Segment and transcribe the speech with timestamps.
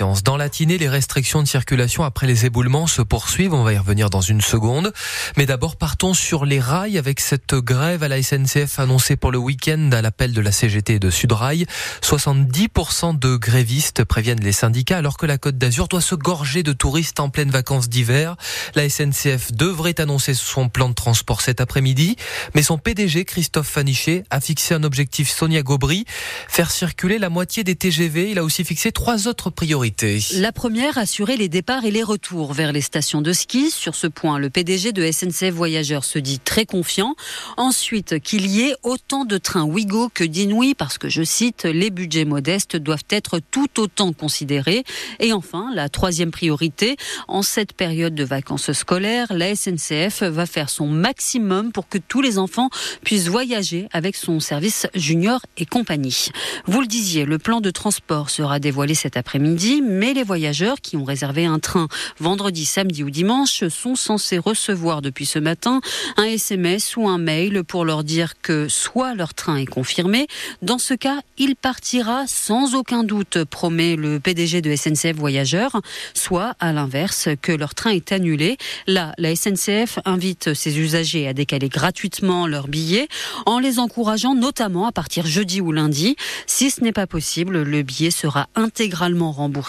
[0.00, 3.52] Dans la tinée, les restrictions de circulation après les éboulements se poursuivent.
[3.52, 4.90] On va y revenir dans une seconde.
[5.36, 9.36] Mais d'abord, partons sur les rails avec cette grève à la SNCF annoncée pour le
[9.36, 11.66] week-end à l'appel de la CGT et de Sudrail.
[12.00, 16.72] 70% de grévistes préviennent les syndicats alors que la Côte d'Azur doit se gorger de
[16.72, 18.36] touristes en pleine vacances d'hiver.
[18.74, 22.16] La SNCF devrait annoncer son plan de transport cet après-midi.
[22.54, 26.06] Mais son PDG, Christophe Fanichet, a fixé un objectif Sonia Gobry,
[26.48, 28.30] faire circuler la moitié des TGV.
[28.30, 29.81] Il a aussi fixé trois autres priorités
[30.36, 33.70] la première, assurer les départs et les retours vers les stations de ski.
[33.70, 37.16] Sur ce point, le PDG de SNCF Voyageurs se dit très confiant.
[37.56, 41.90] Ensuite, qu'il y ait autant de trains Ouigo que d'Inouï, parce que, je cite, les
[41.90, 44.84] budgets modestes doivent être tout autant considérés.
[45.18, 50.70] Et enfin, la troisième priorité, en cette période de vacances scolaires, la SNCF va faire
[50.70, 52.70] son maximum pour que tous les enfants
[53.02, 56.28] puissent voyager avec son service junior et compagnie.
[56.66, 60.96] Vous le disiez, le plan de transport sera dévoilé cet après-midi mais les voyageurs qui
[60.96, 65.80] ont réservé un train vendredi, samedi ou dimanche sont censés recevoir depuis ce matin
[66.16, 70.26] un SMS ou un mail pour leur dire que soit leur train est confirmé,
[70.60, 75.80] dans ce cas, il partira sans aucun doute, promet le PDG de SNCF Voyageurs,
[76.14, 78.58] soit à l'inverse, que leur train est annulé.
[78.86, 83.08] Là, la SNCF invite ses usagers à décaler gratuitement leurs billets
[83.46, 86.16] en les encourageant notamment à partir jeudi ou lundi.
[86.46, 89.61] Si ce n'est pas possible, le billet sera intégralement remboursé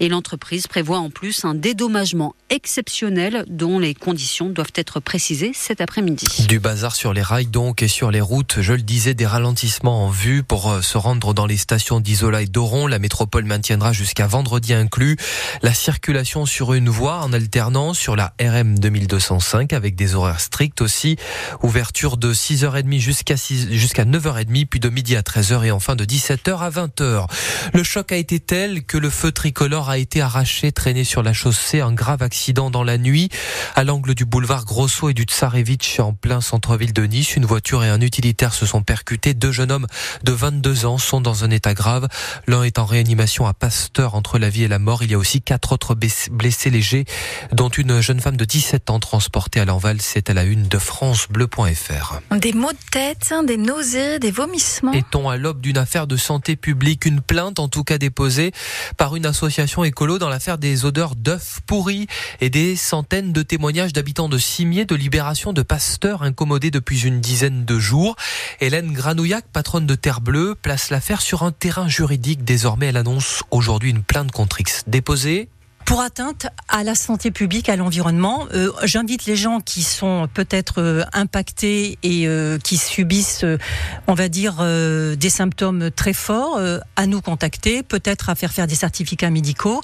[0.00, 5.80] et l'entreprise prévoit en plus un dédommagement exceptionnel dont les conditions doivent être précisées cet
[5.80, 6.46] après-midi.
[6.48, 10.06] Du bazar sur les rails donc et sur les routes, je le disais, des ralentissements
[10.06, 12.86] en vue pour euh, se rendre dans les stations d'Isola et d'Oron.
[12.86, 15.16] La métropole maintiendra jusqu'à vendredi inclus
[15.62, 20.80] la circulation sur une voie en alternance sur la RM 2205 avec des horaires stricts
[20.80, 21.16] aussi.
[21.62, 26.58] Ouverture de 6h30 jusqu'à jusqu'à 9h30 puis de midi à 13h et enfin de 17h
[26.58, 27.26] à 20h.
[27.74, 31.32] Le choc a été tel que le feu tricolore a été arraché, traîné sur la
[31.32, 31.80] chaussée.
[31.80, 33.28] Un grave accident dans la nuit
[33.74, 37.36] à l'angle du boulevard Grosso et du Tsarevitch en plein centre-ville de Nice.
[37.36, 39.34] Une voiture et un utilitaire se sont percutés.
[39.34, 39.86] Deux jeunes hommes
[40.24, 42.08] de 22 ans sont dans un état grave.
[42.46, 45.02] L'un est en réanimation à Pasteur entre la vie et la mort.
[45.02, 47.04] Il y a aussi quatre autres blessés légers,
[47.52, 50.00] dont une jeune femme de 17 ans transportée à l'Enval.
[50.00, 52.20] C'est à la une de francebleu.fr.
[52.36, 54.92] Des maux de tête, des nausées, des vomissements.
[54.92, 57.04] Est-on à l'aube d'une affaire de santé publique?
[57.06, 58.52] Une plainte en tout cas déposée
[58.96, 62.06] par une association écolo dans l'affaire des odeurs d'œufs pourris
[62.40, 67.20] et des centaines de témoignages d'habitants de Cimier de libération de pasteurs incommodés depuis une
[67.20, 68.16] dizaine de jours.
[68.60, 72.44] Hélène Granouillac, patronne de Terre Bleue, place l'affaire sur un terrain juridique.
[72.44, 75.48] Désormais, elle annonce aujourd'hui une plainte contre X déposée
[75.88, 78.46] pour atteinte à la santé publique, à l'environnement.
[78.52, 83.46] Euh, j'invite les gens qui sont peut-être euh, impactés et euh, qui subissent,
[84.06, 84.56] on va dire,
[85.16, 86.60] des symptômes très forts,
[86.96, 89.80] à nous contacter, peut-être à faire faire des certificats médicaux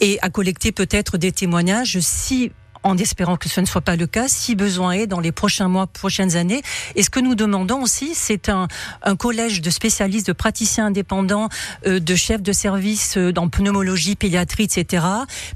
[0.00, 2.52] et à collecter peut-être des témoignages si
[2.82, 5.68] en espérant que ce ne soit pas le cas, si besoin est dans les prochains
[5.68, 6.62] mois, prochaines années.
[6.96, 8.68] Et ce que nous demandons aussi, c'est un,
[9.02, 11.48] un, collège de spécialistes, de praticiens indépendants,
[11.86, 15.04] euh, de chefs de service euh, dans pneumologie, pédiatrie, etc.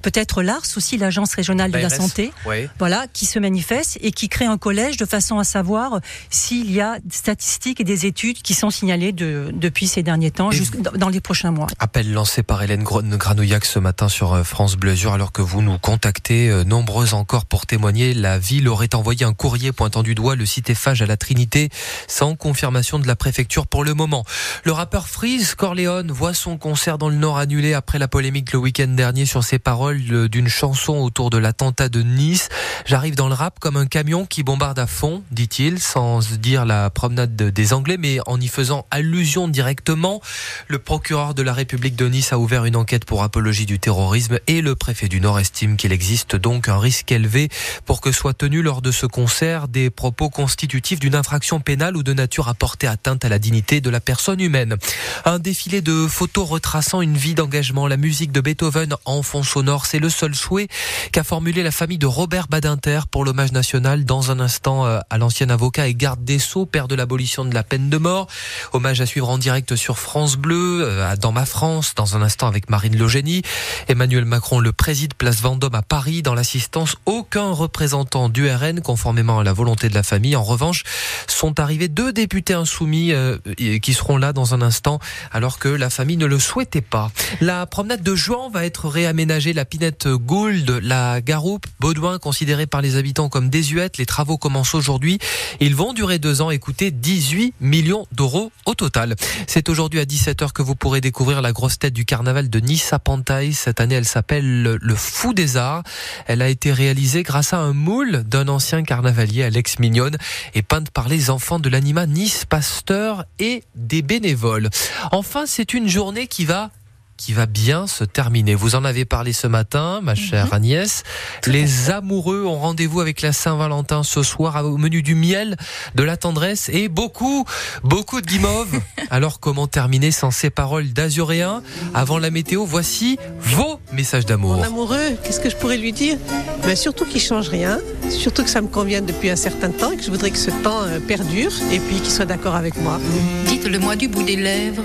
[0.02, 2.32] Peut-être l'ARS aussi, l'Agence régionale de la santé,
[2.78, 6.80] voilà, qui se manifeste et qui crée un collège de façon à savoir s'il y
[6.80, 10.78] a des statistiques et des études qui sont signalées de, depuis ces derniers temps, jusqu'à
[10.78, 11.66] dans les prochains mois.
[11.78, 15.62] Appel lancé par Hélène Granouillac ce matin sur euh, France Bleu Azur, alors que vous
[15.62, 18.14] nous contactez nombreuses encore pour témoigner.
[18.14, 21.68] La ville aurait envoyé un courrier pointant du doigt le Eiffage à la Trinité
[22.08, 24.24] sans confirmation de la préfecture pour le moment.
[24.64, 28.58] Le rappeur Freeze Corleone voit son concert dans le Nord annulé après la polémique le
[28.58, 32.48] week-end dernier sur ses paroles d'une chanson autour de l'attentat de Nice.
[32.86, 36.90] J'arrive dans le rap comme un camion qui bombarde à fond, dit-il, sans dire la
[36.90, 40.20] promenade des Anglais, mais en y faisant allusion directement.
[40.68, 44.38] Le procureur de la République de Nice a ouvert une enquête pour apologie du terrorisme
[44.46, 47.48] et le préfet du Nord estime qu'il existe donc un risque élevé
[47.84, 52.02] pour que soient tenus lors de ce concert des propos constitutifs d'une infraction pénale ou
[52.02, 54.76] de nature à porter atteinte à la dignité de la personne humaine.
[55.24, 59.86] Un défilé de photos retraçant une vie d'engagement, la musique de Beethoven en fond sonore,
[59.86, 60.68] c'est le seul souhait
[61.12, 65.18] qu'a formulé la famille de Robert Badinter pour l'hommage national dans un instant euh, à
[65.18, 68.26] l'ancien avocat et garde des Sceaux, père de l'abolition de la peine de mort.
[68.72, 72.46] Hommage à suivre en direct sur France Bleu, euh, dans ma France, dans un instant
[72.46, 73.42] avec Marine Logénie.
[73.88, 79.40] Emmanuel Macron le préside place Vendôme à Paris dans l'assistance Aucun représentant du RN, conformément
[79.40, 80.36] à la volonté de la famille.
[80.36, 80.82] En revanche,
[81.26, 83.38] sont arrivés deux députés insoumis euh,
[83.82, 84.98] qui seront là dans un instant,
[85.32, 87.10] alors que la famille ne le souhaitait pas.
[87.40, 89.52] La promenade de Juan va être réaménagée.
[89.52, 93.98] La Pinette Gould, la Garoupe, Baudouin, considérés par les habitants comme désuètes.
[93.98, 95.18] Les travaux commencent aujourd'hui.
[95.60, 99.16] Ils vont durer deux ans et coûter 18 millions d'euros au total.
[99.46, 102.92] C'est aujourd'hui à 17h que vous pourrez découvrir la grosse tête du carnaval de Nice
[102.92, 103.52] à Pantaille.
[103.52, 105.82] Cette année, elle s'appelle Le Fou des Arts.
[106.26, 110.18] Elle a été réalisée grâce à un moule d'un ancien carnavalier, Alex Mignonne,
[110.52, 114.68] et peinte par les enfants de l'anima Nice Pasteur et des bénévoles.
[115.10, 116.70] Enfin, c'est une journée qui va
[117.16, 118.54] qui va bien se terminer.
[118.54, 120.54] Vous en avez parlé ce matin, ma chère mhm.
[120.54, 121.02] Agnès.
[121.46, 125.56] Les amoureux ont rendez-vous avec la Saint-Valentin ce soir au menu du miel,
[125.94, 127.44] de la tendresse et beaucoup,
[127.82, 128.80] beaucoup de guimauve.
[129.10, 131.62] Alors comment terminer sans ces paroles d'azuréen?
[131.94, 134.56] Avant la météo, voici vos messages d'amour.
[134.56, 136.16] Mon amoureux, qu'est-ce que je pourrais lui dire?
[136.64, 137.78] Ben Surtout qu'il change rien,
[138.10, 140.50] surtout que ça me convient depuis un certain temps et que je voudrais que ce
[140.50, 143.00] temps euh, perdure et puis qu'il soit d'accord avec moi.
[143.46, 144.82] Dites-le moi du bout des lèvres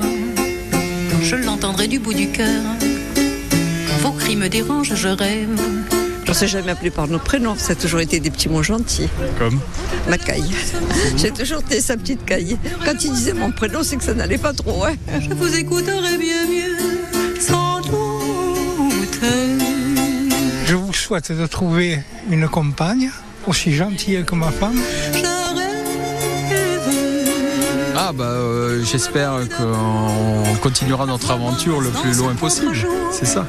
[1.22, 2.64] je l'entendrai du bout du cœur.
[4.02, 5.60] Vos cris me dérangent, je rêve.
[6.28, 9.10] On s'est jamais appelé par nos prénoms, ça a toujours été des petits mots gentils.
[9.40, 9.60] Comme
[10.08, 10.52] Ma caille.
[11.18, 12.58] J'ai toujours été sa petite caille.
[12.86, 14.86] Quand il disait mon prénom, c'est que ça n'allait pas trop.
[14.86, 14.94] Hein.
[15.20, 16.78] Je vous écouterai bien mieux,
[17.40, 19.22] sans doute.
[20.66, 22.00] Je vous souhaite de trouver
[22.30, 23.10] une compagne
[23.48, 24.80] aussi gentille que ma femme.
[28.02, 32.74] Ah bah euh, j'espère qu'on continuera notre aventure le plus loin possible.
[33.12, 33.46] C'est ça.